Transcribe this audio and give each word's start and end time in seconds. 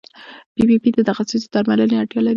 پي 0.55 0.63
پي 0.69 0.75
پي 0.83 0.89
د 0.95 0.99
تخصصي 1.09 1.47
درملنې 1.53 1.95
اړتیا 2.01 2.19
لري. 2.21 2.29